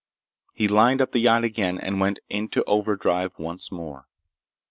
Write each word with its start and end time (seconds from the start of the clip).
He 0.55 0.67
lined 0.67 0.99
up 0.99 1.11
the 1.11 1.19
yacht 1.19 1.43
again 1.43 1.77
and 1.77 1.99
went 2.01 2.17
into 2.27 2.63
overdrive 2.63 3.37
once 3.37 3.71
more. 3.71 4.07